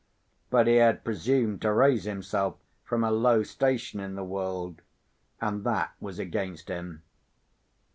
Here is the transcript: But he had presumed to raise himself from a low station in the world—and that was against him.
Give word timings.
But 0.49 0.65
he 0.65 0.77
had 0.77 1.03
presumed 1.03 1.61
to 1.61 1.71
raise 1.71 2.05
himself 2.05 2.55
from 2.83 3.03
a 3.03 3.11
low 3.11 3.43
station 3.43 3.99
in 3.99 4.15
the 4.15 4.23
world—and 4.23 5.63
that 5.63 5.93
was 5.99 6.17
against 6.17 6.69
him. 6.69 7.03